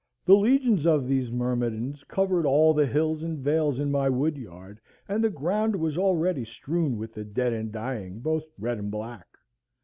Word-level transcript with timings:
The 0.25 0.33
legions 0.33 0.87
of 0.87 1.05
these 1.07 1.31
Myrmidons 1.31 2.03
covered 2.05 2.43
all 2.43 2.73
the 2.73 2.87
hills 2.87 3.21
and 3.21 3.37
vales 3.37 3.77
in 3.77 3.91
my 3.91 4.09
wood 4.09 4.35
yard, 4.35 4.81
and 5.07 5.23
the 5.23 5.29
ground 5.29 5.75
was 5.75 5.95
already 5.95 6.43
strewn 6.43 6.97
with 6.97 7.13
the 7.13 7.23
dead 7.23 7.53
and 7.53 7.71
dying, 7.71 8.17
both 8.19 8.45
red 8.57 8.79
and 8.79 8.89
black. 8.89 9.27